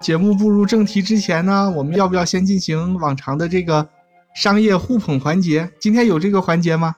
[0.00, 3.86] 节目步入正题之前呢，我们要不要先进行往常的这个
[4.34, 5.70] 商业互捧环节？
[5.78, 6.96] 今天有这个环节吗？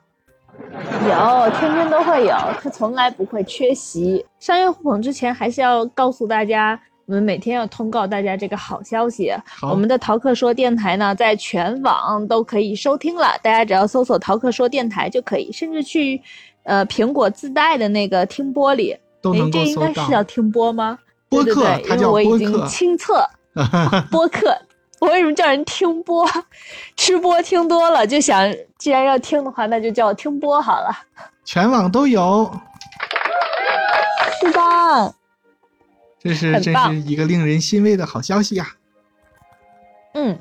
[1.08, 4.24] 有，天天都会有，它从来不会缺席。
[4.38, 6.80] 商业互捧之前，还是要告诉大家。
[7.06, 9.32] 我们每天要通告大家这个好消息，
[9.62, 16.22] 我们的淘客说电台呢，在全网都可以收听了，大家只要搜索“淘客说电台”就可以，甚至去，
[16.62, 19.86] 呃，苹果自带的那个听播里，都能够搜到。
[19.86, 20.96] 这应该是叫听播吗？
[21.32, 22.66] 播客，它叫播客。
[22.66, 23.26] 亲测
[24.10, 24.54] 播客，
[25.00, 26.28] 我为什么叫人听播？
[26.94, 30.94] 吃播听多了，就想既然要听的话，那就叫听播好了。
[31.44, 32.52] 全网都有，
[34.40, 35.14] 是的。
[36.20, 38.66] 这是真是一个令人欣慰的好消息呀！
[40.14, 40.38] 嗯，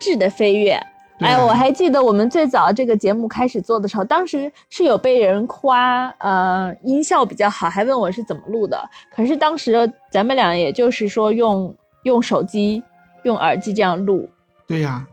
[0.00, 0.80] 质的飞跃。
[1.20, 8.82] 哎，我还记得我们最早这个节目开始做的时候，当时是有被人夸，呃，音效比较好，还问我是怎么录的。
[9.14, 12.82] 可是当时咱们俩也就是说用用手机、
[13.24, 14.28] 用耳机这样录。
[14.66, 15.06] 对呀。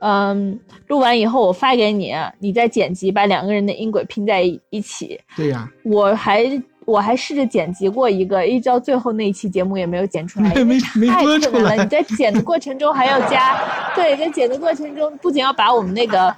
[0.00, 5.20] 嗯，录完以后我发给你，你再剪辑，把两个人的音轨拼在一起。
[5.36, 5.68] 对呀。
[5.82, 6.44] 我还。
[6.88, 11.76] 我还试着剪辑过一个，一直到最后那一期节目也没有剪出来，没没播出来。
[11.76, 13.58] 你在剪的过程中还要加，
[13.94, 16.34] 对，在剪的过程中不仅要把我们那个，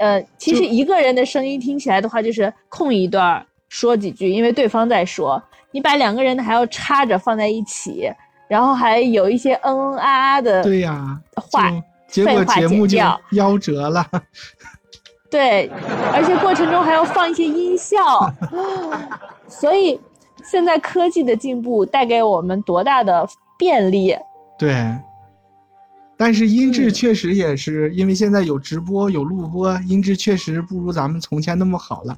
[0.00, 5.40] 呃，其实一个人的声音听起来的话，就是空一段说几句，因为对方在说，
[5.70, 8.10] 你把两个人的还要插着放在一起，
[8.48, 11.72] 然后还有一些嗯嗯啊啊的，对呀，话，
[12.08, 12.98] 结果节目就
[13.30, 14.04] 夭折了。
[15.30, 15.70] 对，
[16.12, 17.98] 而且过程中还要放一些音效，
[19.48, 19.98] 所以
[20.44, 24.14] 现在科技的进步带给我们多大的便利？
[24.58, 24.96] 对，
[26.16, 32.16] 但是音质确实也是因为现在有直播有录播，音质确实不如咱们从前那么好了。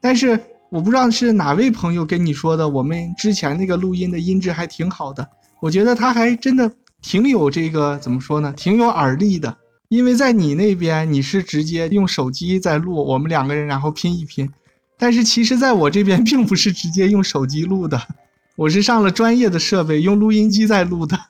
[0.00, 5.26] 但是我不知道是哪位朋友跟你说的，我们之前那个录音的音质还挺好的，
[5.60, 9.56] 我觉得他还真的挺有这个怎么说呢，挺有耳力的。
[9.88, 14.50] 因为在你那边你是直接用手机在录，我们两个人然后拼一拼，
[14.98, 18.00] 但是其实在我这边并不是直接用手机录的，
[18.56, 21.18] 我是上了专业的设备，用录音机在录的。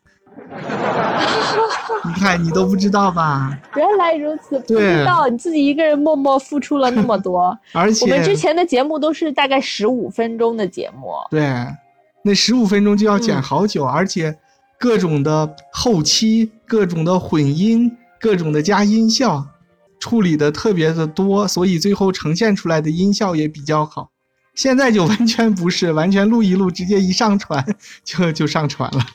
[2.06, 3.58] 你看你都不知道吧？
[3.76, 11.42] 原来如此，不知道你自己一个人默默付出了那么多，而且我们之前的节目都是大概十五分钟的节目，对，
[12.22, 14.36] 那十五分钟就要剪好久，而且
[14.78, 17.90] 各种的后期，各种的混音。
[18.20, 19.44] 各种的加音效，
[20.04, 24.10] 处理的特别的多，所以最后呈现出来的音效也比较好。
[24.54, 27.64] 现在就完全不是， 完全录一录，直接一上传
[28.04, 29.06] 就就上传了。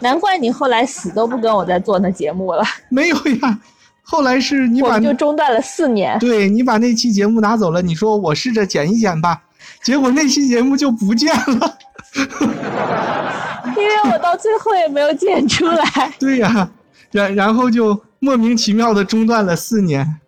[0.00, 2.64] 难怪你后来死都不跟我再做那节目了。
[2.88, 3.60] 没有呀，
[4.02, 6.18] 后来是你把就中断了四年。
[6.18, 9.40] 对你把那期节目拿走了，你说我试着剪一剪吧，
[9.84, 11.78] 结果那期节目就不见了。
[13.76, 16.12] 因为我到最后也没有剪出来。
[16.18, 16.68] 对呀，
[17.12, 20.20] 然然后就莫名其妙的中断了四年，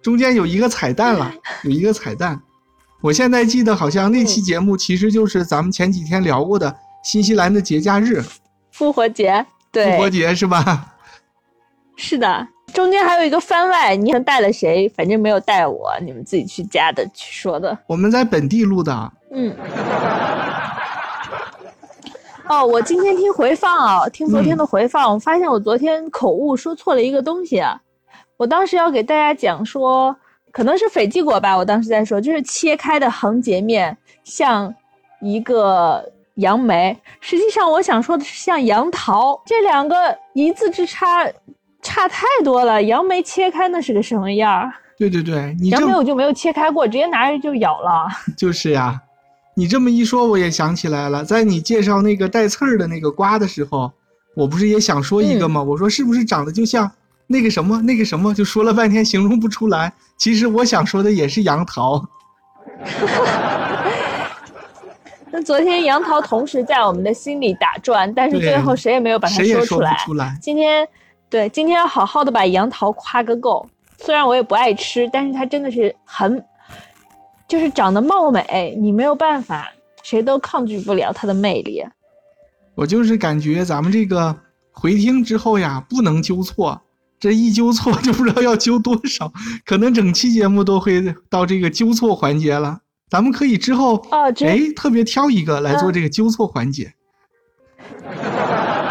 [0.00, 1.30] 中间有一个彩蛋了，
[1.62, 2.40] 有一个彩蛋。
[3.02, 6.74] 我现在记得好像那期节目其实就是咱们前几天聊过的
[7.04, 8.24] 新西兰的节假日，
[8.70, 9.44] 复活节。
[9.70, 10.94] 对，复活节是吧？
[11.96, 14.88] 是的，中间还有一个番外，你带了谁？
[14.96, 17.78] 反正没有带我，你们自己去加的去说的。
[17.86, 19.12] 我们在本地录的。
[19.34, 19.54] 嗯。
[22.52, 27.80] 哦，我今天听回放啊，听昨天的回放，我发现我昨天口误说错了一个东西啊。
[28.36, 30.14] 我当时要给大家讲说，
[30.50, 34.72] 可能是斐济果吧，我当时在说，就是切开的横截面像
[35.22, 36.04] 一个
[36.34, 41.26] 杨梅，实际上我想说的是像杨桃，这两个一字之差，
[41.80, 42.82] 差太多了。
[42.82, 44.70] 杨梅切开那是个什么样？
[44.98, 48.06] 对对对，你杨梅我就没有切开过，直接拿着就咬了。
[48.36, 49.00] 就是呀。
[49.54, 53.92] 你这么一说，我也想起来了，在你介绍那个带刺儿的那个瓜的时候，
[54.34, 55.62] 我不是也想说一个吗？
[55.62, 56.90] 我说是不是长得就像
[57.26, 59.92] 那个什么那个什么，就说了半天形容不出来。
[60.16, 62.02] 其实我想说的也是杨桃。
[65.30, 69.96] 那昨天杨桃同时在我们的心里打转，但是最后谁也没有把它说出来。
[70.04, 70.38] 出来。
[70.40, 70.88] 今天，
[71.28, 73.66] 对，今天要好好的把杨桃夸个够。
[73.98, 76.42] 虽然我也不爱吃，但是它真的是很。
[77.52, 79.70] 就是长得貌美，你没有办法，
[80.02, 81.84] 谁都抗拒不了它的魅力。
[82.74, 84.34] 我就是感觉咱们这个
[84.70, 86.80] 回听之后呀，不能纠错，
[87.20, 89.30] 这一纠错就不知道要纠多少，
[89.66, 92.78] 可能整期节目都会到这个纠错环节了。
[93.10, 96.90] 咱们可以之后哦，哎，特别挑一个来做这个纠错环节。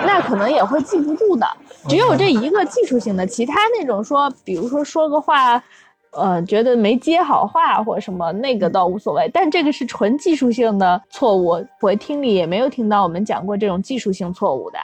[0.05, 1.47] 那可能也会记不住的，
[1.89, 5.63] 只有这一个技术性的，其他那种说，比如说说个话。
[6.11, 9.29] 呃，觉得没接好话或者什么，那个倒无所谓。
[9.33, 14.79] 但这个是纯技术性的错误，我听力也没有听到我们讲过这种技术性错误的，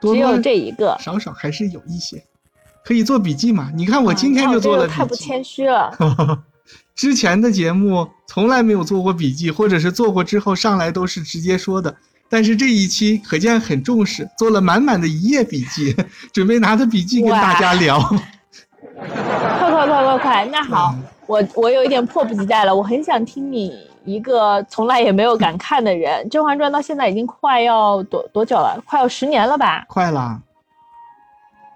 [0.00, 0.96] 多只有这一个。
[0.98, 2.22] 少少还是有一些，
[2.84, 3.70] 可以做笔记嘛？
[3.74, 5.14] 你看我今天就做了太不。
[5.14, 5.94] 谦虚了。
[6.96, 11.94] 之前的节目从来没有做过笔记，或者是做过之后上来都是直接说的。
[12.30, 15.94] 但是这一期可见很重视，做了满满的一页笔记，
[16.32, 17.98] 准备拿着笔记跟大家聊。
[19.58, 20.44] 快快快快快！
[20.50, 28.82] 那好，嗯我我有一点迫不及待了，我很想听你一个从来也没有敢看的人，《甄嬛传》到现在已经快要多多久了？
[28.86, 29.84] 快要十年了吧？
[29.88, 30.40] 快了，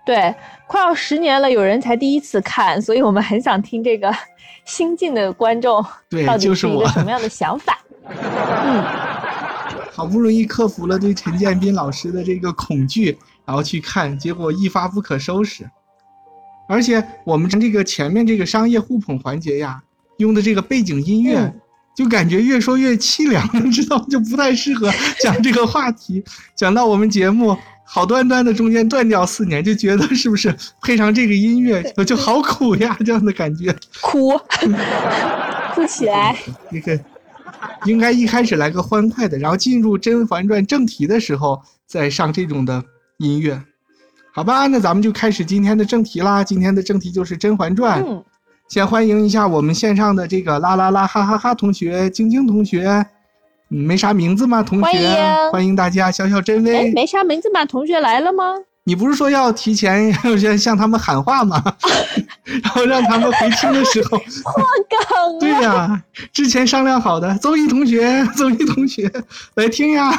[0.07, 0.35] 对，
[0.67, 4.11] 快要十年了，有人才第一次看，所以我们很想听这个
[4.65, 7.79] 新进的观众对到，底就是我一个，什么样的想法。
[8.09, 8.83] 嗯，
[9.93, 15.69] 好不容易克服了对陈建斌老师的这个恐惧，然后去看，结果一发不可收拾。
[16.69, 19.83] 而且我们这个前面这个商业互捧环节呀，
[20.19, 21.61] 用的这个背景音乐，嗯
[21.95, 26.25] 就感觉越说越凄凉，知道就不太适合讲这个话题。
[26.57, 27.55] 讲到我们节目
[27.85, 32.97] 好端端的中间断掉四年，就觉得是不是配上这个音乐就就好苦呀？
[33.05, 33.77] 这样的感觉。
[34.01, 34.31] 哭，
[35.75, 36.35] 哭起来。
[36.71, 36.99] 那个
[37.85, 42.83] 应该一开始来个欢快的，然后进入《甄嬛传》正题的时候再上这种的
[43.19, 43.63] 音乐，
[44.35, 44.67] 好吧？
[44.67, 46.43] 那咱们就开始今天的正题啦。
[46.43, 48.03] 今天的正题就是《甄嬛传》。
[48.07, 48.25] 嗯，
[48.69, 52.87] 先欢迎一下我们线上的这个啦啦啦哈哈哈同学、晶晶同学，
[53.71, 54.63] 嗯，没啥名字吗？
[54.63, 56.93] 同学，欢迎欢迎大家，小小真哎，威。
[56.93, 57.65] 没啥名字吗？
[57.67, 58.55] 同学来了吗？
[58.85, 61.63] 你不是说要提前 要向他们喊话吗？
[62.65, 66.03] 然后让他们回听的时候， 破梗对呀、
[66.33, 69.13] 之前商量好的，邹毅同学，邹毅同学
[69.55, 70.11] 来听呀。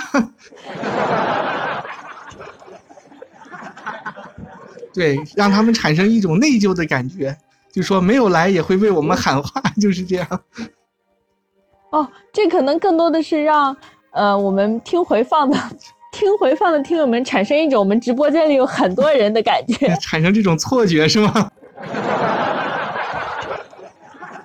[4.94, 7.36] 对，让他们产生一种内疚的感觉，
[7.72, 10.28] 就说没有来也会为我们喊话， 就是这样。
[11.90, 13.76] 哦，这可能更多的是让
[14.12, 15.58] 呃我们听回放的
[16.14, 19.88] 听回放的听友们产生一种我们直播间里有很多人的感觉。
[20.02, 21.52] 产生这种错觉是吗？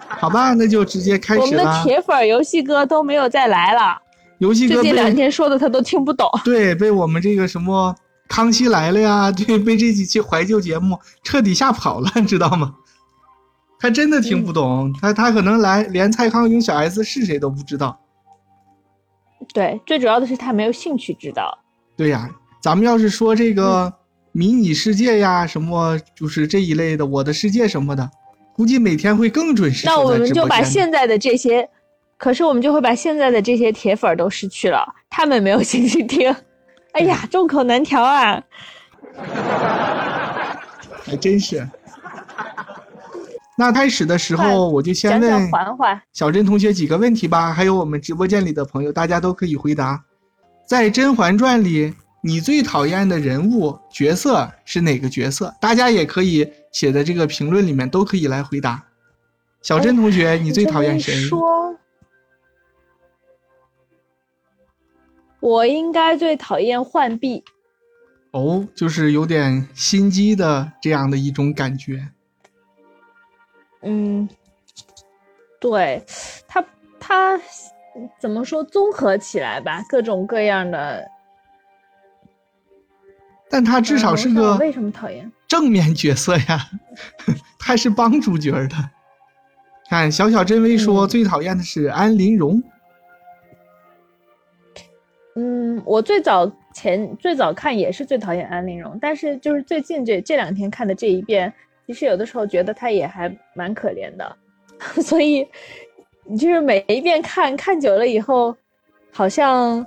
[0.09, 1.83] 好吧，那就直接开始我们的。
[1.85, 3.97] 铁粉游戏哥都没有再来了，
[4.39, 6.29] 游戏哥最近两天说的他都听不懂。
[6.45, 7.95] 对被我们这个什么
[8.29, 12.75] 《康熙来了》呀， 对，被这几期怀旧节目彻底吓跑了， 知道吗？
[13.81, 17.99] 他真的听不懂，他他可能来连蔡康永小 S 是谁都不知道。
[19.55, 21.57] 对，最主要的是他没有兴趣知道。
[21.97, 22.29] 对呀，
[22.61, 23.93] 咱们要是说这个
[24.33, 28.11] 迷你世界呀，什么就是这一类的，我的世界什么的，
[28.53, 31.69] 估计每天会更准时那我们就把现在的这些，
[32.17, 36.35] 可是我们就会把现在的这些铁粉都失去了，他们没有兴趣听。
[36.99, 38.43] 哎呀，众口难调啊！
[41.05, 41.65] 还真是。
[43.57, 45.49] 那开始的时候，我就先问。
[46.13, 50.05] 小珍同学几个问题吧，还有我们直播间里的朋友，大家都可以回答。
[50.67, 55.55] 在《甄嬛传》里，你最讨厌的人物角色是哪个角色？
[55.61, 58.83] 大家也可以写在这个评论里面，都可以来回答。
[59.63, 61.15] 小珍同学，你最讨厌谁？
[61.15, 61.77] 说，
[65.41, 67.45] 我应该最讨厌浣碧。
[68.31, 72.09] 哦，就是有点心机的这样的一种感觉。
[73.83, 74.29] 嗯，
[75.61, 76.05] 对，
[76.47, 76.65] 他
[77.01, 77.41] 他
[78.21, 78.63] 怎么说？
[78.65, 81.09] 综合起来吧，各种各样的。
[83.51, 85.33] 但他至少嗯是个为什么讨厌？
[85.47, 86.69] 正面角色呀，
[87.59, 88.91] 他是帮主角的。
[89.89, 92.65] 看小小真薇说、嗯最讨厌的是安陵容，嗯，
[95.41, 101.53] 嗯我最早前最早看也是最讨厌安陵容，但是就是最近这这两天看的这一遍，
[101.87, 104.37] 其实有的时候觉得她也还蛮可怜的，
[105.01, 105.47] 所以
[106.25, 108.57] 你就是每一遍看看久了以后，
[109.13, 109.87] 好像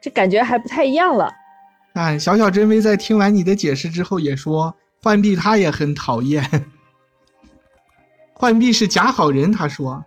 [0.00, 1.30] 这感觉还不太一样了。
[1.92, 6.42] 看小小真威在听完你的解释之后也说，浣碧他也很讨厌。
[8.32, 10.02] 浣碧是假好人，他说，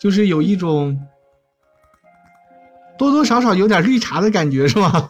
[0.00, 0.98] 就是有一种
[2.98, 5.08] 多多少少有点绿茶的感觉，是吗？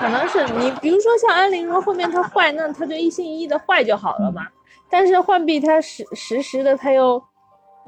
[0.00, 4.46] 可能是你，比如说像安陵容后面她坏，那她就一心一意的坏就好了嘛。
[4.88, 7.22] 但是浣碧她时时时的她又，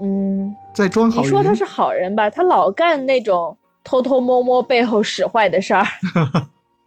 [0.02, 1.25] 嗯，在装好人。
[1.25, 5.87] 你说她是好人吧，她老干那种偷偷摸摸背后使坏的事儿。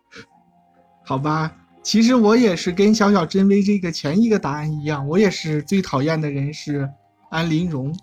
[1.03, 1.51] 好吧，
[1.81, 6.87] 其实我也是跟小小真薇这个前一个答案一样，我也是最讨厌的人是
[7.29, 7.95] 安陵容。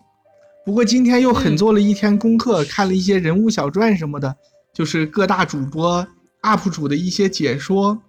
[0.71, 4.37] 不过今天又狠做了一天功课，看了一些人物小传什么的，
[4.73, 6.07] 就是各大主播
[6.43, 8.01] UP 主的一些解说，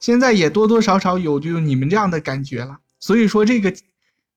[0.00, 2.78] 现在也多多少少有就你们这样的感觉了。
[2.98, 3.70] 所以说这个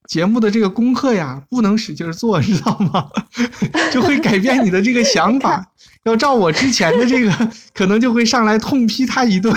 [0.09, 3.09] 节目的这个功课呀，不能使劲做，知道吗？
[3.93, 5.65] 就会改变你的这个想法。
[6.03, 7.31] 要照我之前的这个，
[7.74, 9.55] 可能就会上来痛批他一顿。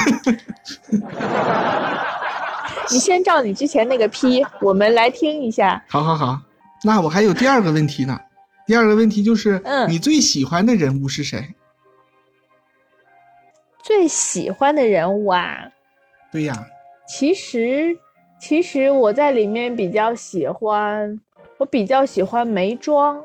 [2.88, 5.82] 你先照你之前那个批，我们来听一下。
[5.88, 6.40] 好好好，
[6.84, 8.20] 那我还有第二个问题呢。
[8.66, 11.54] 第二个问题就是，嗯，你最喜欢的人物是谁？
[13.82, 15.68] 最喜欢的人物啊？
[16.30, 16.66] 对呀。
[17.08, 17.96] 其实，
[18.40, 21.20] 其实我在里面比较喜欢，
[21.58, 23.24] 我比较喜欢眉庄。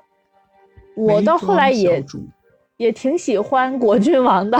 [0.95, 2.03] 我到后来也
[2.77, 4.57] 也挺喜欢果郡王的。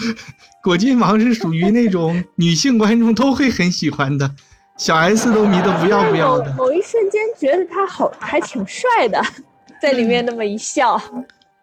[0.62, 4.34] 果郡王是属于那种女性观众都会很喜欢的，
[4.80, 6.50] 小 S 都迷得不要不要的。
[6.56, 9.22] 某一瞬间觉得他好，还挺帅的，
[9.78, 10.98] 在里面那么一笑。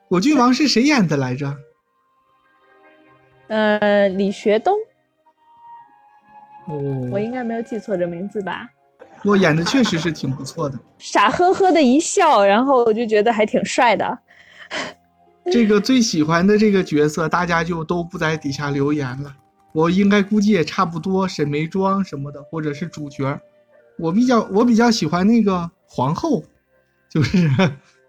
[0.07, 1.51] 果郡王是谁演的来着？
[3.47, 4.77] 呃，李学东。
[6.67, 8.69] 哦，我应该没有记错这名字吧？
[9.23, 14.19] 我演的确实是挺不错的，傻呵呵的一笑，然后我就觉得还挺帅的。
[15.51, 19.33] 这个最喜欢的这个角色，大家就都不在底下留言了。
[19.77, 23.39] 我应该估计也差不多，沈眉庄什么的，或者是主角。
[23.99, 26.43] 我比较我比较喜欢那个皇后，
[27.07, 27.47] 就是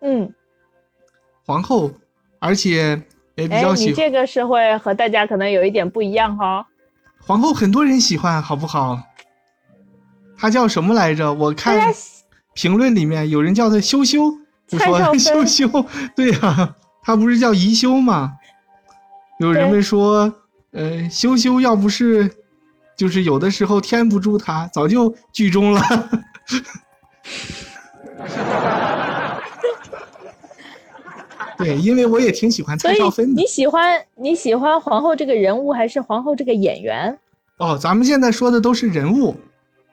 [0.00, 0.32] 嗯，
[1.44, 1.90] 皇后，
[2.38, 3.02] 而且
[3.34, 3.88] 也比较喜。
[3.88, 6.66] 你这个是会和大家可能有一点不一样哈。
[7.20, 9.02] 皇后很多人喜欢，好不好？
[10.38, 11.30] 她叫什么来着？
[11.34, 11.92] 我看
[12.54, 14.32] 评论里面有人叫她羞羞，
[14.66, 15.68] 就说 羞羞。
[16.16, 18.32] 对呀，她不是叫宜修吗？
[19.38, 20.32] 有人们说，
[20.72, 22.30] 呃，羞羞要不是，
[22.96, 25.82] 就是有的时候天不助他，早就剧终了。
[31.56, 33.40] 对，因为我也挺喜欢蔡少芬的。
[33.40, 37.18] 你喜欢你喜欢皇后这个人物，还是皇后这个演员？
[37.56, 39.34] 哦，咱们现在说的都是人物，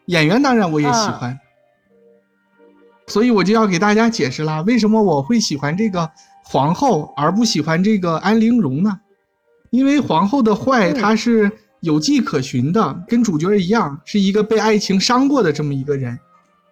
[0.05, 1.39] 演员当然我也喜欢。
[3.07, 6.11] 所以我就要给大家解释啦，为什么我会喜欢这个
[6.43, 8.99] 皇后，而不喜欢这个安陵容呢？
[9.69, 16.19] 因为皇后的坏，她是有迹可循的，跟主角一样，是一个被爱情伤过的这么一个人。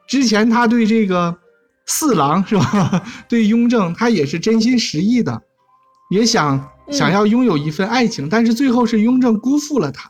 [0.08, 1.38] 之前她对这个。
[1.86, 3.04] 四郎 是吧？
[3.28, 5.42] 对雍正，她也是真心实意的，
[6.10, 10.10] 也想想要拥有一份爱情，但是最后是雍正辜负了她，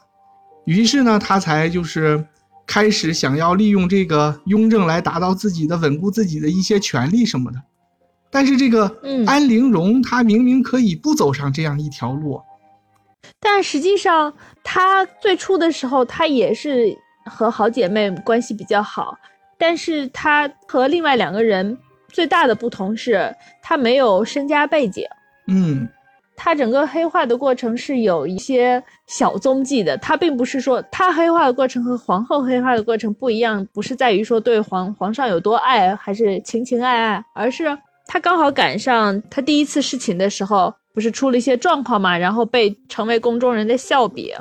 [0.68, 2.24] 于是呢，她才就是
[2.68, 7.60] 开始想要利用这个雍正来达到自己的稳固自己的一些权利什么的。
[8.30, 12.40] 但是这个安陵容，她明明可以不走上这样一条路，
[13.40, 19.18] 但实际上她最初的时候，她也是和好姐妹关系比较好。
[19.58, 21.78] 但是她和另外两个人
[22.10, 25.06] 最大的不同是，她没有身家背景。
[25.48, 25.88] 嗯，
[26.36, 29.98] 她整个黑化的过程是有一些小踪迹的。
[29.98, 40.74] 她并不是说她黑化的过程和皇后黑化的过程不一样，不是在于说对皇皇上有多爱，还是情情爱爱，而是她刚好赶上她第一次侍寝的时候。
[40.94, 44.32] 不是出了一些状况嘛，然后被成为宫中人的笑柄。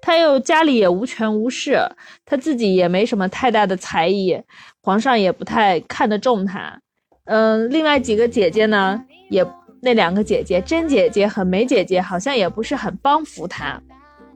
[0.00, 1.78] 他又家里也无权无势，
[2.24, 4.40] 他自己也没什么太大的才艺，
[4.80, 6.80] 皇上也不太看得重他。
[7.24, 9.44] 嗯，另外几个姐姐呢，也
[9.82, 13.82] 那两个姐姐甄姐姐和梅姐姐好像也不是很帮扶他。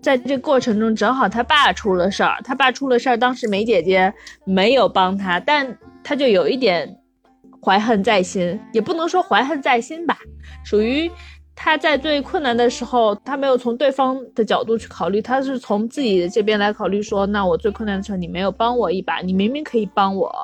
[0.03, 4.13] 在这过程中，正好他爸出了事儿，他爸出了事儿，当时梅姐姐
[4.45, 6.97] 没有帮他，但他就有一点
[7.63, 10.19] 怀恨在心，也不能说怀恨在心吧，
[10.65, 11.09] 属于。
[11.63, 20.35] 他在最困难的时候，他没有从对方的角度去考虑，他是从自己这边来考虑，说那我最困难的时候你没有帮我一把，你明明可以帮我，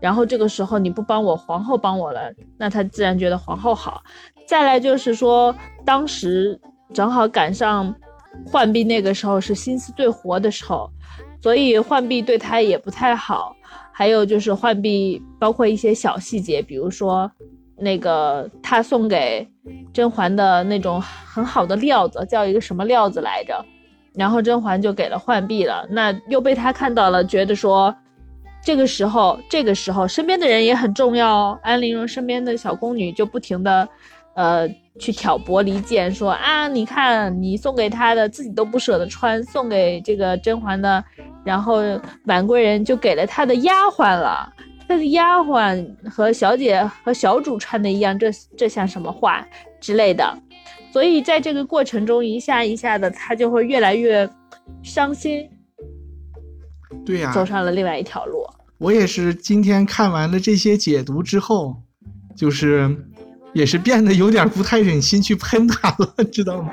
[0.00, 4.02] 然后这个时候你不帮我，皇后帮我了，那他自然觉得皇后好。
[4.44, 5.54] 再来就是说，
[5.84, 6.60] 当时
[6.92, 7.94] 正好赶上
[8.50, 10.90] 浣碧那个时候是心思最活的时候，
[11.40, 13.54] 所以浣碧对他也不太好。
[13.92, 17.30] 还有就是浣碧，包括一些小细节，比如说。
[17.78, 19.46] 那个他送给
[19.92, 23.64] 甄嬛的那种很好的料子，叫一个什么料子来着？
[24.14, 27.94] 然后甄嬛就给了浣碧了，那又被他看到了，觉得说
[28.64, 31.58] 这个时候，这个时候身边的人也很重要哦。
[31.62, 33.86] 安陵容身边的小宫女就不停的，
[34.34, 34.66] 呃，
[34.98, 41.04] 去挑拨离间，说啊，你看你送给他的，自己都不舍得穿，送给这个甄嬛的，
[41.44, 41.82] 然后
[42.24, 44.50] 婉贵人就给了他的丫鬟了。
[44.88, 49.46] 他的丫鬟和小姐和小主穿的一样，这这像什么话
[49.80, 50.38] 之类的，
[50.92, 54.28] 所以在这个过程中，一下一下的，他就会越来越
[54.82, 55.48] 伤心。
[57.04, 58.46] 对呀，走上了另外一条路。
[58.78, 61.76] 我也是今天看完了这些解读之后，
[62.36, 62.94] 就是
[63.52, 66.70] 也是变得有点不太忍心去喷他了， 知道吗？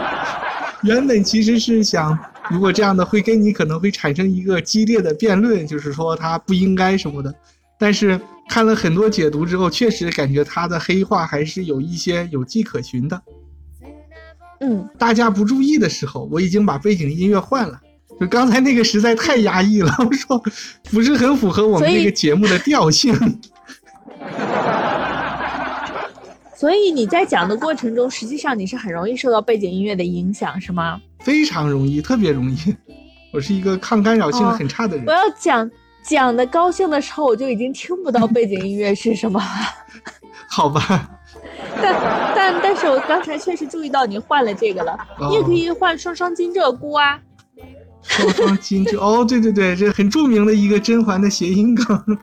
[0.82, 2.18] 原本其实是想。
[2.50, 7.34] 如果这样的会跟你可能会产生一个激烈的辩论，就是说他不应该什么的，
[7.78, 13.22] 但是看了很多解读之后，确实感觉他的黑化还是有一些有迹可循的。
[14.60, 17.80] 嗯，大家不注意的时候，我已经把背景音乐换了。
[18.20, 20.40] 就刚才那个实在太压抑了，我说
[20.84, 23.12] 不是很符合我们这个节目的调性。
[26.54, 31.00] 所以你在讲的过程中，实际上你是很容易受到背景音乐的影响，是吗？
[31.24, 32.56] 非常容易，特别容易。
[33.32, 35.04] 我是一个抗干扰性很差的人。
[35.06, 35.68] 我要讲
[36.04, 39.46] 讲的高兴的时候，我就已经听不到背景音乐是什么了。
[40.48, 41.10] 好吧，
[41.82, 47.18] 但但但是我刚才确实注意到你换了这个了，哦你也可以换双双金鹧鸪啊。
[48.02, 52.18] 双双金鹧哦，对对对，这很著名的一个甄嬛的谐音梗。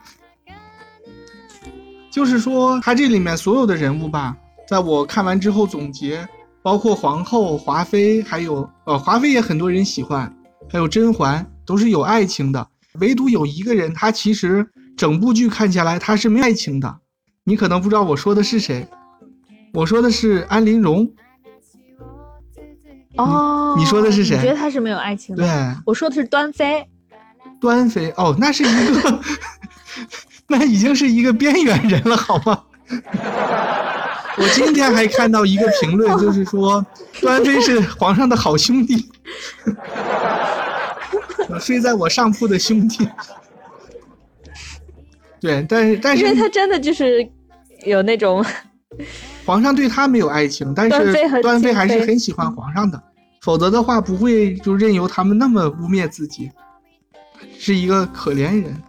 [2.10, 4.36] 就是说，它这里面所有的人物吧，
[4.68, 6.26] 在我看完之后总结，
[6.62, 10.32] 包括皇后、华妃，还有呃华妃也很多人喜欢，
[10.70, 12.68] 还有甄嬛都是有爱情的，
[13.00, 14.66] 唯独有一个人，他其实
[14.96, 16.98] 整部剧看下来他是没爱情的。
[17.44, 18.86] 你可能不知道我说的是谁，
[19.74, 21.10] 我说的是安陵容。
[23.16, 25.42] 哦，你说的是谁你觉得他是没有爱情的？
[25.42, 26.86] 对，我说的是端妃。
[27.60, 29.20] 端妃哦，那是一个，
[30.48, 32.62] 那已经是一个边缘人了，好吗？
[34.38, 36.84] 我今天还看到一个评论， 就是说
[37.20, 39.08] 端妃是皇上的好兄弟，
[41.60, 43.06] 睡在我上铺的兄弟。
[45.40, 47.28] 对，但是但是因为他真的就是
[47.84, 48.44] 有那种，
[49.44, 51.12] 皇上对他没有爱情，但是
[51.42, 53.02] 端妃还是很喜欢皇上的，
[53.42, 56.50] 否则的话不会就任由他们那么污蔑自己，
[57.58, 58.80] 是一个可怜人。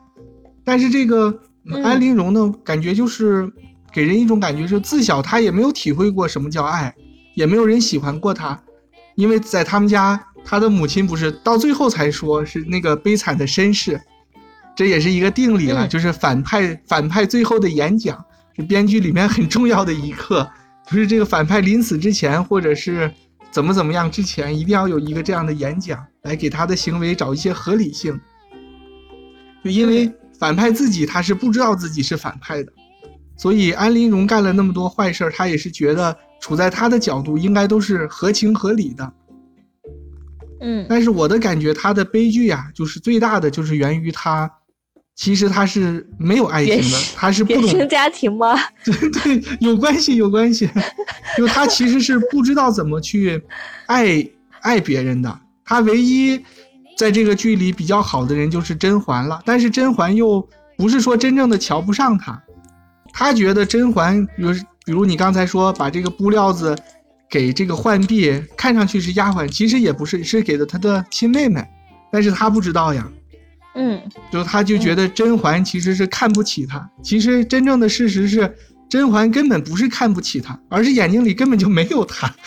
[0.64, 3.52] 但是这个嗯安陵容呢，感觉就是
[3.94, 6.94] 给人一种感觉，是自小他也没有体会过什么叫爱，
[7.36, 8.60] 也没有人喜欢过他，
[9.16, 14.02] 因为在他们家，他的母亲不是到最后才说是那个悲惨的身世，
[14.76, 20.50] 这也是一个定理了，嗯就是反派反派最后的演讲是编剧里面很重要的一课，
[20.88, 23.12] 就是这个反派临死之前或者是
[23.52, 28.20] 怎么怎么样之前，一定要有一个这样的演讲，来给他的行为找一些合理性。
[29.64, 32.74] 就因为反派自己他是不知道自己是反派的，
[33.44, 39.14] 所以安陵容干了那么多坏事儿，他也是觉得处在他的角度应该都是合情合理的。
[40.62, 44.50] 嗯但是我的感觉，他的悲剧呀、就是最大的就是源于他，
[45.14, 48.56] 其实他是没有爱情的原生，他是不懂原生家庭吗？
[48.86, 50.70] 对对，有关系有关系，
[51.36, 53.44] 就他其实是不知道怎么去
[53.88, 54.25] 爱
[54.62, 55.38] 爱别人的。
[55.66, 56.42] 他唯一
[56.98, 62.42] 在这个剧里比较好的人就是甄嬛了，但是甄嬛又不是说真正的瞧不上他，
[63.14, 64.52] 他觉得甄嬛，比如
[64.84, 66.76] 比如你刚才说把这个布料子
[67.30, 71.64] 给这个浣碧，看上去是丫鬟，其实也不是，是给的他的亲妹妹，
[72.12, 73.08] 但是他不知道呀。
[73.76, 78.56] 嗯，就他就觉得甄嬛其实是看不起他，其实真正的事实是，
[78.90, 82.34] 甄嬛根本不是看不起他，而是眼睛里根本就没有他。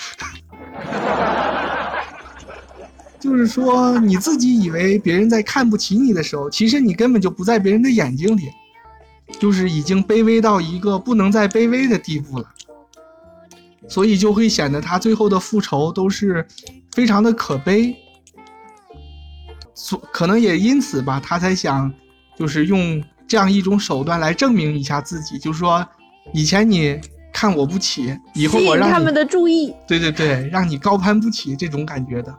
[3.19, 8.43] 就是说，你自己以为别人在看不起你的时候，其实你根本就不在别人的眼睛里，
[9.39, 12.49] 就是已经卑微到一个不能再卑微的地步了。
[13.89, 16.47] 所以就会显得他最后的复仇都是
[16.93, 17.97] 非常的可悲。
[19.75, 21.93] 所可能也因此吧，他才想，
[22.37, 25.87] 就是用这样一种手段来证明一下自己，就是说，
[26.33, 26.99] 以前你
[27.33, 29.73] 看我不起，以后我让他们的注意。
[29.87, 32.35] 对对对，让你高攀不起这种感觉的。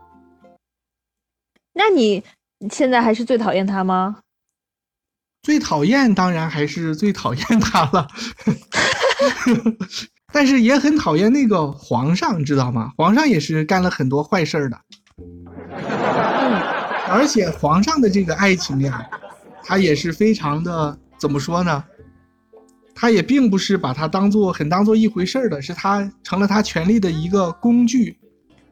[1.73, 2.23] 那你
[2.71, 4.17] 现在还是最讨厌他吗？
[5.47, 8.05] 最讨厌当然还是最讨厌他了，
[10.33, 12.91] 但是也很讨厌那个皇上，知道吗？
[12.97, 14.77] 皇上也是干了很多坏事儿的，
[15.71, 16.61] 嗯
[17.07, 19.07] 而且皇上的这个爱情呀，
[19.63, 21.81] 他也是非常的怎么说呢？
[22.93, 28.19] 他也并不是把他当做很当做一回事儿的，是他成了他权力的一个工具。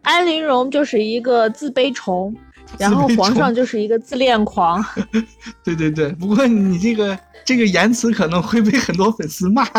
[0.01, 2.35] 安陵容就是一个自卑虫，
[2.77, 4.83] 然后皇上就是一个自恋狂。
[5.63, 9.65] 对对对，不过你这个这个言辞可能会被很多粉丝骂。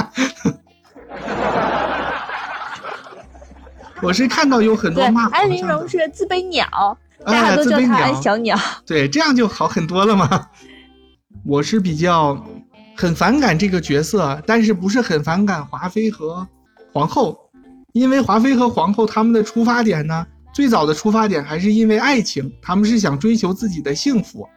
[4.02, 6.66] 我是看到有很多骂，安陵容是自卑鸟，
[7.24, 8.58] 大哎，家都叫她安小鸟。
[8.84, 10.48] 对，这样就好很多了嘛。
[11.46, 12.44] 我是比较
[12.94, 16.46] 很反感这个角色，但是不是很反感华妃和
[16.92, 17.38] 皇后，
[17.92, 20.26] 因为华妃和皇后他们的出发点呢，
[20.56, 24.48] 最早的出发点还是因为爱情，他们是想追求自己的幸福。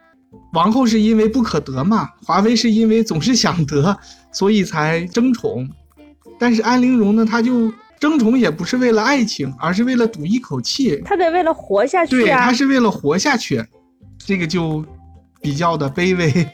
[0.54, 3.94] 王后是因为不可得嘛，华妃是因为总是想得，
[4.32, 5.68] 所以才争宠。
[6.38, 12.50] 但是安陵容呢，她就争宠也不是为了爱情，而是为了赌一口气，她得为了活下去对，她。
[12.50, 13.62] 是为了活下去，
[14.16, 14.82] 这个就
[15.42, 16.48] 比较的卑微。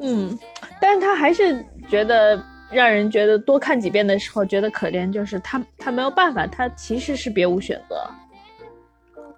[0.00, 0.36] 嗯，
[0.80, 7.96] 但是她还是觉得让人觉得多看几遍的时候觉得可怜，就是他他没有办法，他其实是别无选择。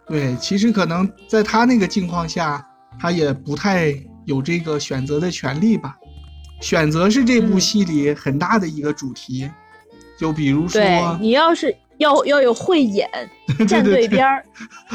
[0.06, 2.64] 对，其实可能在他那个境况下，
[2.98, 3.94] 他也不太
[4.24, 5.96] 有这个选择的权利吧。
[6.60, 9.50] 选择是这部戏里很大的一个主题，
[10.18, 10.80] 就比如说，
[11.20, 13.08] 你要是要要有慧眼，
[13.66, 14.44] 站对边儿。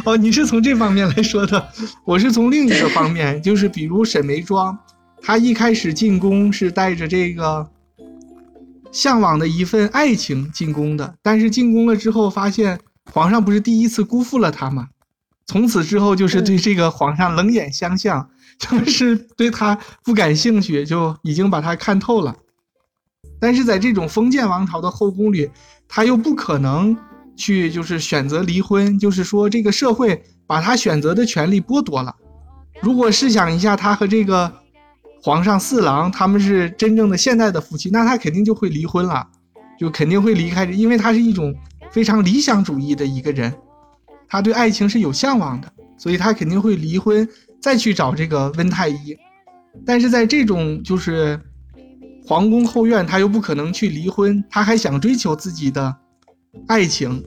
[0.06, 1.70] 哦，你是从这方面来说的，
[2.06, 4.76] 我是从另一个方面，就是比如沈眉庄，
[5.22, 7.70] 她一开始进宫是带着这个
[8.92, 12.80] 向往的一份爱情进宫的，但是进宫了之后发现
[13.12, 14.90] 皇上不是第一次辜负了她吗？
[15.46, 22.36] 从此之后就是对这个皇上冷眼相向， 就是对他不感兴趣，就已经把他看透了。
[23.40, 25.50] 但是在这种封建王朝的后宫里，
[25.88, 26.96] 他又不可能
[27.36, 32.16] 去就是选择离婚，就是说这个社会把他选择的权利剥夺了。
[32.82, 34.54] 如果试想一下，他和这个
[35.22, 39.28] 皇上四郎他们是真正的现代的夫妻，那他肯定就会离婚了，
[39.78, 41.54] 就肯定会离开，因为他是一种
[41.92, 43.54] 非常理想主义的一个人。
[44.28, 47.28] 他对爱情是有向往的，所以他肯定会离婚，
[47.60, 49.18] 再去找这个温太医。
[49.86, 51.40] 但是在这种就是
[52.26, 55.96] 皇宫后院，他又不可能去离婚，他还想追求自己的
[56.68, 57.24] 爱情，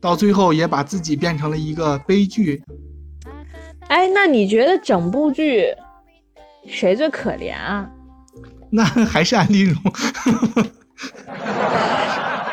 [0.00, 2.62] 到最后也把自己变成了一个悲剧。
[3.88, 5.66] 哎，那你觉得整部剧
[6.70, 7.88] 谁最可怜啊？
[8.70, 9.76] 那还是安陵容，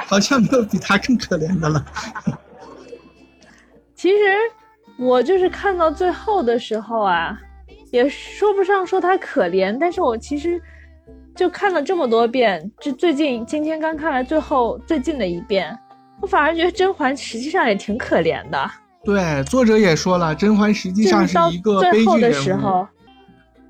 [0.08, 1.86] 好像没有比他更可怜的了。
[3.96, 4.18] 其实
[4.98, 7.38] 我就是看到最后的时候啊，
[7.92, 10.60] 也说不上说他可怜，但是我其实
[11.36, 15.78] 就看了这么多遍，就最近今天刚看完最后最近的一遍，
[16.22, 18.72] 我反而觉得甄嬛实际上也挺可怜的。
[19.04, 22.88] 对，作者也说了，甄嬛实际上是一个悲剧人物。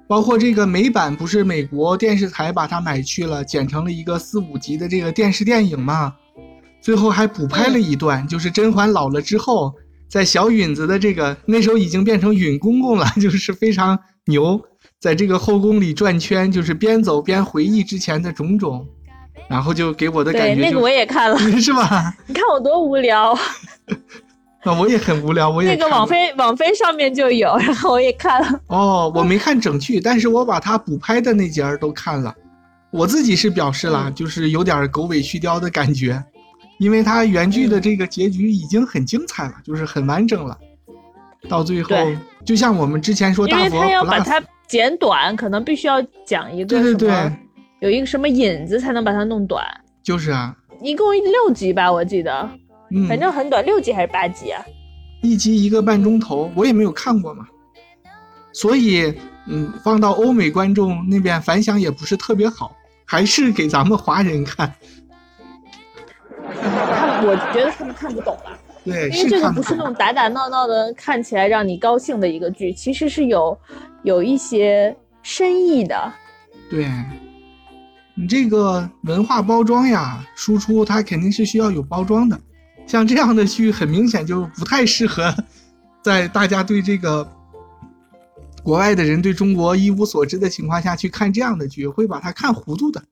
[0.08, 6.14] 包括这个美版，不是美国电视台把它买去了，剪成了一个四五集的这个电视电影嘛？
[6.82, 9.74] 最后还补拍了一段，就是甄嬛老了之后。
[10.10, 14.58] 在小允子的这个那时候已经变成允公公了， 就是非常牛，
[15.02, 18.88] 在这个后宫里转圈，就是边走边回忆之前的种种，
[19.50, 22.16] 然后就给我的感觉，那个我也看了， 是吧？
[22.26, 23.38] 你看我多无聊，
[24.68, 28.60] 那我也很无聊，我也那个网飞网飞上面就有，然后我也看了。
[28.68, 32.36] 哦，我没看整剧，但是我把它补拍的那节儿都看了，
[32.92, 36.22] 我自己是表示了，就是有点狗尾续貂的感觉。
[36.80, 40.58] 因为它原剧的这个结局已经很精彩了，就是很完整了。
[41.48, 41.96] 到最后，
[42.46, 47.32] 就像我们之前说，大佛，因为他要把它剪短，可能必须要讲一个对对对，
[47.80, 49.66] 有一个什么引子才能把它弄短。
[50.04, 52.50] 就是啊，一共六集吧，我记得，
[52.92, 54.64] 嗯，反正很短，六集还是八集啊？
[55.22, 57.48] 一集一个半钟头，我也没有看过嘛，
[58.54, 59.14] 所以，
[59.48, 64.74] 嗯，放到欧美观众那边反响也不是特别好，还是给咱们华人看。
[66.50, 73.58] 看我觉得他们看不懂吧，对，因为这个不是那种打打闹闹的，看起来让你高兴的一个剧，其实是有
[74.04, 76.14] 有一些深意的。
[76.70, 76.88] 对，
[78.16, 82.40] 你这个文化包装呀，输出它肯定是需要有包装的。
[82.88, 85.36] 像这样的剧，很明显就不太适合
[86.02, 87.30] 在大家对这个
[88.64, 93.04] 国外的人对中国一无所知的情况下去看这样的剧，会把它看糊涂的。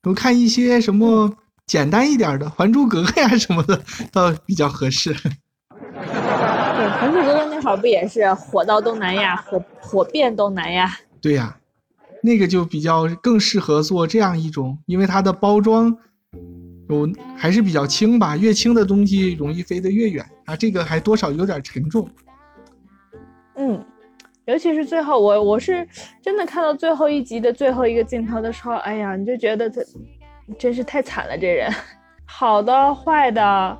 [0.00, 1.36] 都看一些什么？
[1.66, 5.12] 简单一点的《还珠格格》呀什么的，倒比较合适。
[5.12, 5.32] 对，
[6.90, 10.96] 《还珠格格》那会儿不也是火到东南亚，火火遍东南亚？
[11.20, 11.56] 对呀，
[12.22, 15.98] 那个就比较更适合做这样一种，因为它的包装
[16.88, 20.56] 有还是比较轻吧，越轻的东西容易飞得越远啊。
[20.56, 22.08] 这个还多少有点沉重。
[23.56, 23.84] 嗯，
[24.44, 25.86] 尤其是最后，我我是
[26.22, 29.80] 真的看到最后一集的最后一个镜头的时候，哎呀，你就觉得他。
[30.60, 31.68] 真是太惨了，这人，
[32.24, 33.76] 好的坏的，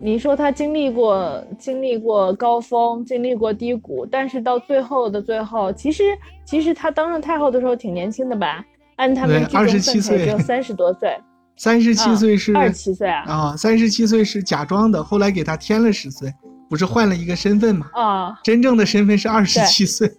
[0.00, 6.04] 你说他经历过经历过高峰，经历过低谷，但是到最后的最后，其实
[6.44, 8.64] 其实他当上太后的时候挺年轻的吧？
[8.94, 11.18] 按他们二十七岁，只有三十多岁，
[11.58, 13.24] 三十七岁是二十七岁啊？
[13.26, 16.32] 啊，三十七岁是假装的，后来给他添了十岁，
[16.70, 17.90] 不是换了一个身份吗？
[17.92, 20.10] 啊，真正的身份是二十七岁，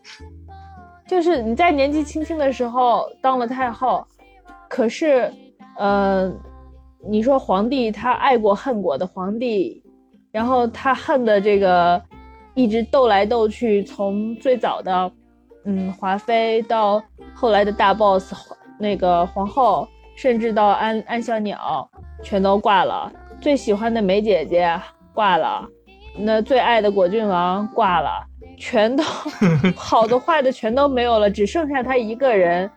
[1.08, 4.06] 就是你在年纪轻轻的时候当了太后，
[4.70, 5.34] 可是。
[5.78, 6.30] 呃，
[7.10, 9.82] 你说皇帝他爱过恨过的皇帝，
[10.30, 12.02] 然后他恨的这个
[12.54, 15.10] 一直斗来斗去，从最早的
[15.64, 17.02] 嗯华妃到
[17.34, 18.34] 后来的大 boss
[18.78, 19.88] 那个皇后，
[20.22, 21.90] 甚至到安安小鸟，
[22.22, 23.10] 全都挂了。
[23.40, 24.78] 最喜欢的梅姐姐
[25.14, 25.66] 挂了，
[26.18, 28.10] 那最爱的果郡王挂了，
[28.58, 29.02] 全都
[29.78, 32.70] 好的坏的全都没有了，只剩下他一个人。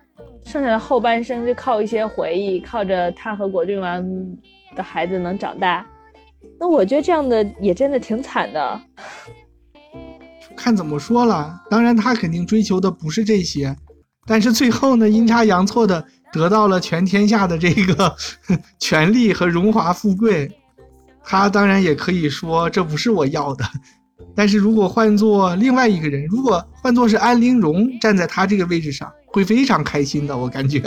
[0.44, 4.04] 剩下的后半生就靠一些回忆，靠着他和果郡王
[4.76, 5.84] 的孩子能长大。
[6.60, 8.80] 那我觉得这样的也真的挺惨的。
[10.54, 13.76] 看怎么说了，当然他肯定追求的不是这些，
[14.26, 18.16] 但是最后呢，阴差阳错的得到了全天下的这个
[18.80, 20.50] 权力和荣华富贵。
[21.24, 23.64] 他当然也可以说这不是我要的，
[24.34, 30.82] 但是如果换做另外一个人，如果换做是安陵容站在他这个位置上，会非常开心的，我感觉。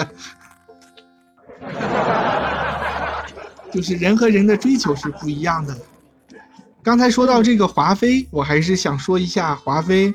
[3.71, 5.75] 就是人和人的追求是不一样的。
[6.83, 10.13] 刚才说到这个华妃，我还是想说一下华妃，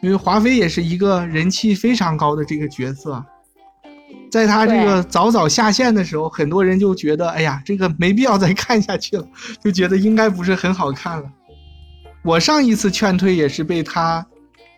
[0.00, 3.24] 因为华妃也是一个人气非常高的这个角色，
[4.32, 9.26] 在他这个早早下线的时候，很多人就觉得，哎呀，这个没必要再看下去了，
[9.62, 11.30] 就觉得应该不是很好看了。
[12.24, 14.24] 我上一次劝退也是被他，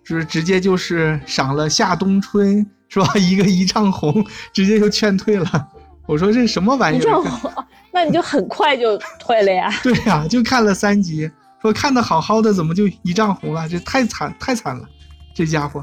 [0.04, 3.14] 就是直接就是赏了夏冬春，是吧？
[3.14, 5.68] 一个一丈红，直接就劝退了。
[6.08, 7.22] 我说这什么玩意儿？
[7.92, 9.72] 那你就很快就退了呀？
[9.84, 11.30] 对呀，就看了三集，
[11.62, 13.68] 说看的好好的，怎么就一丈红了？
[13.68, 14.82] 这太惨太惨了，
[15.32, 15.80] 这家伙。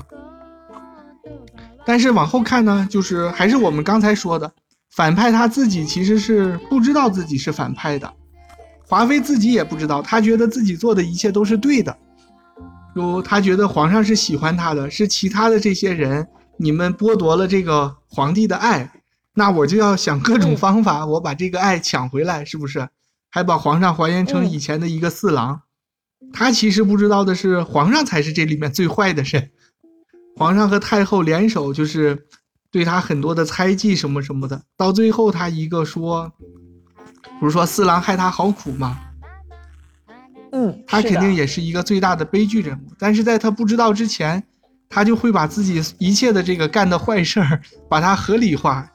[1.86, 4.52] 但是往后看呢，就是还是我们刚才说的，
[4.92, 8.14] 反派他自己其实是不知道自己是反派的，
[8.88, 11.98] 华妃自己也不知道，她觉得自己做的一切都是对的，
[12.94, 18.92] 如他觉得皇上是喜欢他的，是其他的这些人，你们剥夺了这个皇帝的爱。
[19.34, 22.90] 那我就要想各种方法，我把这个爱抢回来，是不是？
[23.30, 25.62] 还把皇上还原成以前的一个四郎。
[26.34, 29.52] 他其实不知道的是，皇上才是这里面最坏的人。
[30.38, 32.26] 皇上和太后联手，就是
[32.72, 34.62] 对他很多的猜忌什么什么的。
[34.78, 36.32] 到最后，他一个说，
[37.40, 39.00] 不是说四郎害他好苦吗？
[40.54, 42.92] 嗯，他肯定也是一个最大的悲剧人物。
[42.98, 44.44] 但是在他不知道之前，
[44.90, 48.90] 他就会把自己一切的这个干的坏事儿， 把它合理化。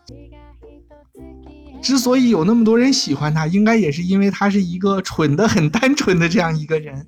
[1.80, 7.06] 之所以有那么多人喜欢他，应该也是因为他是一个蠢的很单纯的这样一个人。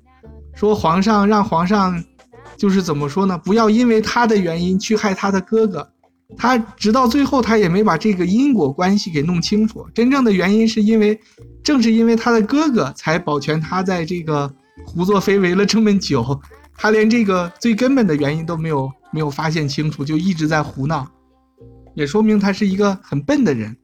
[0.55, 2.03] 说皇上让皇上，
[2.59, 3.37] 就是怎么说呢？
[3.37, 5.89] 不要因为他的原因去害他的哥哥。
[6.37, 9.87] 他直到最后，他也没把这个因果关系给弄清楚。
[9.95, 11.19] 真正的原因是因为，
[11.63, 14.53] 正是因为他的哥哥才保全他在这个
[14.85, 16.39] 胡作非为了这么久。
[16.75, 21.07] 他连这个最根本的原因都没有没有发现清楚，就一直在胡闹，
[21.95, 23.75] 也说明他是一个很笨的人。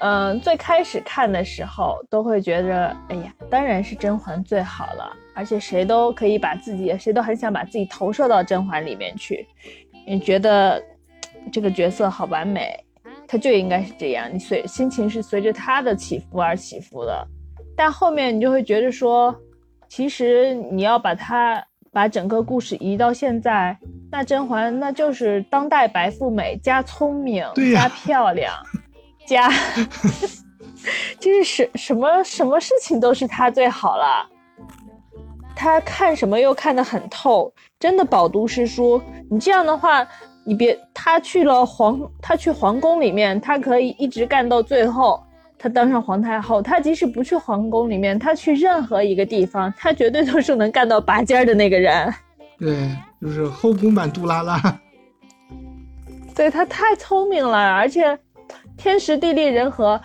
[0.00, 9.46] 嗯，最开始看的时候都会觉得，哎呀，当然是甄嬛最好了，而且谁都可以把自己，谁都很想把自己投射到甄嬛里面去，
[10.06, 10.82] 你觉得
[11.50, 12.78] 这个角色好完美，
[13.26, 17.26] 他就应该是这样，你随心情是随着他的起伏而起伏的，
[17.74, 19.34] 但后面你就会觉得说，
[19.88, 23.74] 其实你要把他把整个故事移到现在，
[24.10, 28.52] 那甄嬛那就是当代白富美加聪明加漂亮。
[29.26, 29.50] 家，
[31.18, 34.26] 就是什什么什么事情都是他最好了。
[35.54, 39.00] 他看什么又看得很透，真的饱读诗书。
[39.30, 40.06] 你这样的话，
[40.44, 45.18] 你别他去了皇，他去皇宫里面，他可以一直干到最后，
[45.58, 46.60] 他当上皇太后。
[46.60, 52.12] 他即使不去皇宫里面，他去任何一个地方，他绝对都是能干到拔尖的那个人。
[52.58, 52.90] 对，
[53.22, 54.60] 就是后宫版杜拉拉。
[56.34, 58.18] 对他太聪明了，而且。
[58.76, 60.00] 天时地利人和，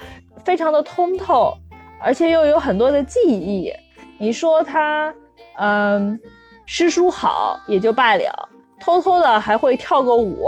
[0.46, 1.56] 非常的通透，
[2.00, 3.72] 而且又有很多的记忆。
[4.18, 5.14] 你说他，
[5.58, 6.20] 嗯，
[6.66, 10.48] 诗书好也就罢了，偷偷的还会跳个舞。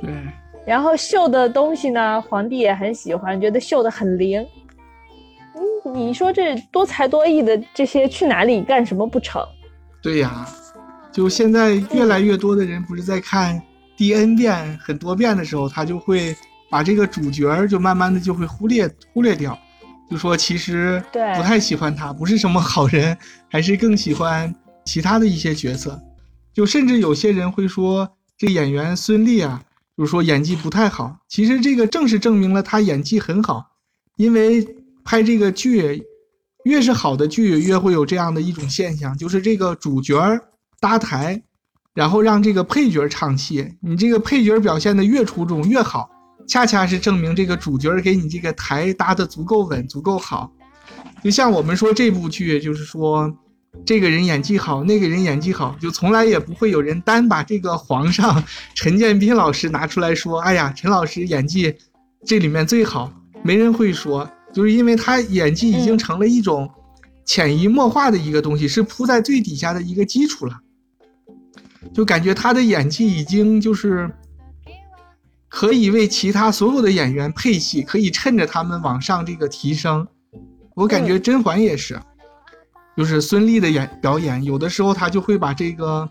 [0.00, 0.10] 对。
[0.66, 4.44] 然后绣的东西呢，皇帝也很喜欢，觉得绣的很灵。
[5.54, 9.46] 嗯，你说这多才多艺的这些去哪里干什么不成？
[10.02, 10.46] 对呀，
[11.12, 13.62] 就现在越来越多的人不是在看
[13.96, 16.34] 第 N 遍很多遍的时候，他就会。
[16.70, 19.58] 把这个主角就慢慢的就会忽略忽略掉，
[20.10, 23.16] 就说其实不太喜欢他，不是什么好人，
[23.50, 26.00] 还是更喜欢其他的一些角色。
[26.52, 29.62] 就甚至有些人会说，这演员孙俪啊，
[29.96, 31.18] 就是说演技不太好。
[31.28, 33.72] 其实这个正是证明了他演技很好，
[34.16, 34.66] 因为
[35.04, 36.02] 拍这个剧，
[36.64, 40.16] 越是好的剧，越会有这样的一种现象，就是这个主角
[40.80, 41.42] 搭台，
[41.94, 46.10] 然后让这个配角唱戏，你这个配角表现的越出众越好。
[46.46, 50.52] 恰恰是证明这个主角给你这个台搭的足够稳、足够好。
[51.24, 53.36] 就像我们说这部剧，就是说
[53.84, 58.42] 这个人演技好，那个人演技好，就从来也不会有人单把这个皇上
[58.74, 60.40] 陈建斌老师拿出来说。
[60.40, 61.74] 哎呀，陈老师演技
[62.24, 66.70] 这里面最好，没人会说，就是因为他演技已经成了一种
[67.24, 70.60] 潜移默化的一个东西，是铺在最底下的一个基础了。
[71.92, 74.08] 就感觉他的演技已经就是。
[75.56, 80.06] 可以为其他所有的演员配戏，可以趁着他们往上这个提升。
[80.74, 81.98] 我感觉甄嬛也是，
[82.94, 86.06] 就是孙俪的演表演，有的时候她就会把这个，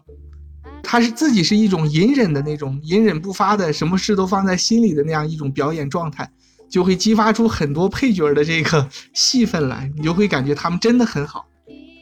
[0.81, 6.27] 她是自己是一种隐忍的那种隐忍不发的，什么事都放在心里的那样一种表演状态，
[6.67, 11.45] 就会激发出很多配角的这个戏份来，你就会感觉他们真的很好。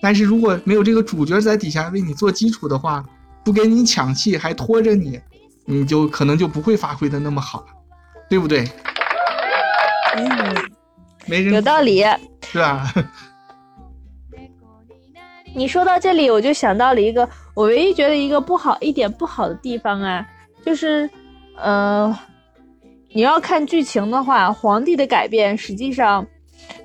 [0.02, 3.04] 但是如果没有这个主角在底下为你做基础的话，
[3.44, 5.20] 不跟你抢戏还拖着你，
[5.66, 7.68] 你就可能就不会发挥的那么好了，
[8.30, 8.64] 对不对？
[10.16, 10.28] 嗯，
[11.26, 12.04] 没人有道理。
[12.46, 12.94] 是吧？
[15.56, 20.26] 你说到这里，我就想到了一个我唯一觉得一个不好一点不好的地方啊，
[20.66, 21.08] 就是，
[21.58, 22.16] 呃，
[23.12, 26.26] 你要看剧情的话，皇帝的改变实际上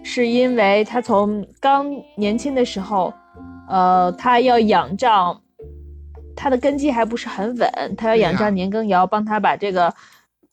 [0.03, 3.13] 是因为他从刚年轻的时候，
[3.69, 5.41] 呃，他要仰仗
[6.39, 9.93] 他的根基还不是很稳，他要仰仗年羹尧帮他把这个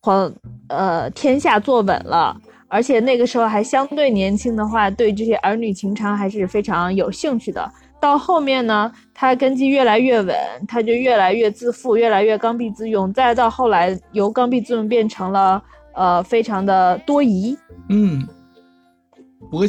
[0.02, 0.34] 皇
[0.67, 2.36] 呃天下坐稳了。
[2.67, 7.71] 而且那个时候还相对年轻的话，对这些儿女情长还是非常有兴趣的。
[8.02, 10.36] 到后面呢，他根基越来越稳，
[10.67, 13.13] 他就越来越自负，越来越刚愎自用。
[13.13, 15.62] 再到后来，由刚愎自用变成了
[15.93, 17.58] 呃非常的多疑。
[17.89, 18.28] 嗯，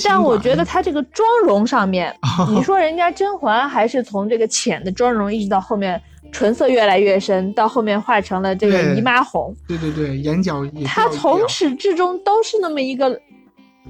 [0.05, 2.15] 但我觉得恩他这个妆容上面，
[2.51, 6.01] 你说人家甄嬛还是从这个浅的妆容，一直到后面
[6.33, 9.55] 唇色越来越深，到后面画成了这个姨妈红。
[9.69, 13.21] 对对对，眼角也他掉一掉从始至终都是那么一个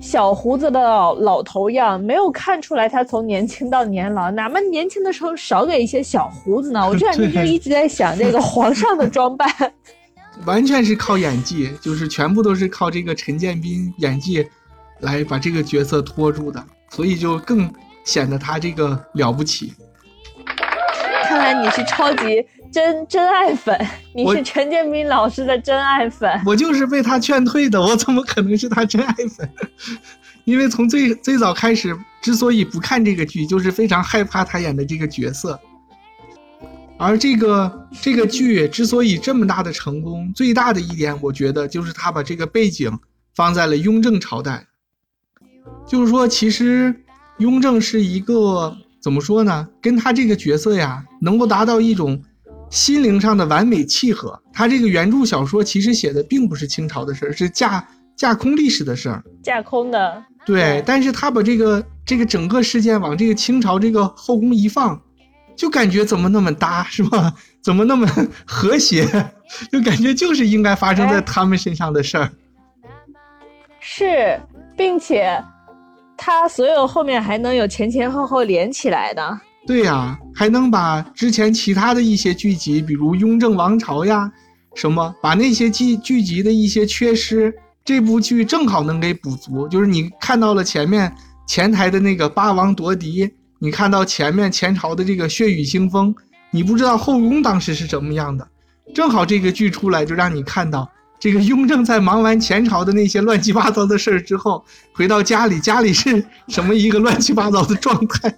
[0.01, 6.87] 小胡子的老老头样，没有看出来他从年轻到年老，哪怕年轻的时候少给一些小胡子呢？
[6.87, 9.49] 我这两 天就对一直在想这个皇上的装扮。
[10.45, 14.47] 完全是靠演技，就是全部都是靠这个陈建斌演技
[15.01, 17.73] 来把这个角色拖住的，所以就更
[18.05, 19.75] 显得他这个了不起。
[21.25, 23.79] 看来你是超级真真爱粉，
[24.15, 26.31] 你是陈建斌老师的真爱粉。
[26.47, 29.49] 我就是被他劝退的，我怎么可能是他真爱粉？
[30.45, 35.59] 因为从最最早开始，之所以不看这个剧，就是非常害怕他演的这个角色。
[36.99, 42.97] 而这个这个剧之所以这么大的成功，最大的一点，我觉得就是他把这个背景
[43.35, 44.65] 放在了雍正朝代。
[45.87, 46.95] 就是说，其实
[47.39, 49.69] 雍正是一个怎么说呢？
[49.81, 52.21] 跟他这个角色呀，能够达到一种
[52.71, 54.41] 心灵上的完美契合。
[54.53, 59.23] 他这个原著小说其实写的并不是清朝的事儿，是架架空历史的事儿。
[59.43, 65.01] 架空的，对对，但是他把这个这个整个事件往这个清朝这个后宫一放，
[65.55, 67.33] 就感觉怎么那么搭，是吧？
[67.63, 68.09] 怎么那么
[68.47, 69.05] 和谐？
[69.71, 72.31] 就感觉就是应该发生在哎他们身上的事儿。
[73.79, 74.41] 是，
[74.77, 75.43] 并且
[76.17, 79.41] 他所有后面还能有前前后后连起来的。
[79.67, 84.31] 对呀、还能把之前其他的一些剧集，比如《雍正王朝》呀，
[84.75, 87.53] 什么，把那些剧剧集的一些缺失，
[87.85, 89.69] 这部剧正好能给补足。
[89.69, 91.13] 就是你看到了前面
[91.49, 96.15] 前台的那个八王夺嫡，你看到前面前朝的这个血雨腥风，
[96.53, 98.47] 你不知道后宫当时是怎么样的，
[98.95, 100.89] 正好这个剧出来就让你看到。
[101.19, 108.35] 这个雍正在忙完前朝的那些乱七八糟的事儿之后，回到家里，家里是什么一个乱七八糟的状态？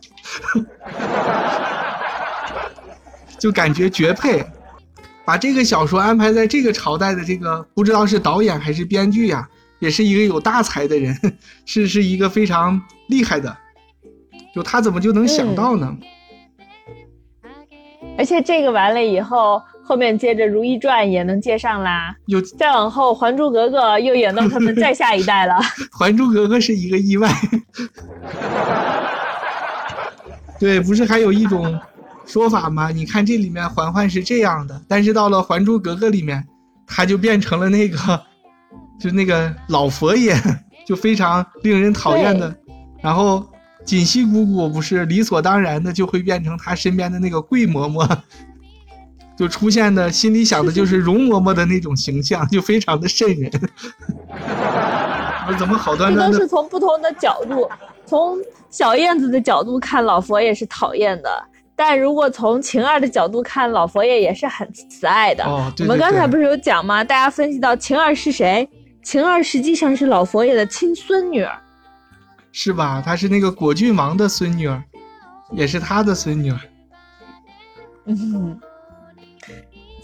[3.38, 4.45] 就感觉绝配。
[5.25, 9.47] 把这个小说安排在这个朝代的这个，不知道是导演还是编剧呀、
[9.79, 11.14] 也是一个有大才的人，
[11.67, 13.55] 是是一个非常厉害的。
[14.55, 15.95] 就他怎么就能想到呢？
[18.17, 25.55] 而且这个完了以后，后面接着《如懿传》也能接上啦，有再往后《还珠格格》又演到他们再下一代了。
[25.98, 27.33] 《还珠格格》是一个意外。
[30.61, 31.81] 对，不是还有一种
[32.27, 32.90] 说法吗？
[32.90, 36.46] 你看这里面嬛嬛是这样的，但是到了《还珠格格》里面，
[36.87, 37.96] 她就变成了那个，
[39.01, 40.37] 就那个老佛爷，
[40.87, 42.55] 就非常令人讨厌的。
[43.01, 43.42] 然后
[43.87, 48.07] 锦溪姑姑不是理所当然的就会变成她身边的那个桂嬷嬷，
[49.38, 53.49] 就出现的心里想的就是容嬷嬷的那种形象，就非常的瘆人。
[55.47, 57.70] 我怎么好端端的这都是从不同的角度，
[58.05, 58.36] 从
[58.68, 61.30] 小燕子的角度看，老佛爷是讨厌的；
[61.76, 65.45] 但如果从晴儿的角度看，老佛爷也是很慈爱的。
[65.45, 67.05] 哦，对我们刚才不是有讲吗？
[67.05, 68.68] 大家分析到晴儿是谁？
[69.03, 71.57] 晴儿实际上是老佛爷的亲孙女儿。
[72.51, 73.01] 是吧？
[73.01, 74.82] 她是那个果郡王的孙女儿，
[75.53, 76.59] 也是他的孙女儿。
[78.05, 78.59] 嗯，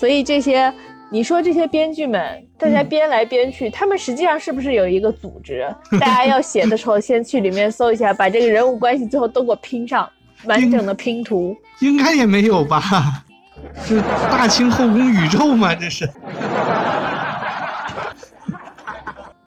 [0.05, 0.71] 所以这些，
[1.11, 2.21] 你说这些编剧们，
[2.59, 5.67] 大家嗯编来编去，他们实际上是不是有一个组织？
[5.99, 10.07] 大家要写的时候，先去里面搜一下，把这个人物关系最后都给我拼上，
[10.45, 11.57] 完整的拼图。
[11.81, 12.83] 应该也没有吧？
[13.83, 13.99] 是
[14.31, 15.75] 大清后宫宇宙吗？
[15.75, 16.07] 这是。